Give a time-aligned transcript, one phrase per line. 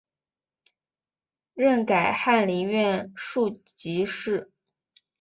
[1.53, 4.49] 任改翰林院庶吉士。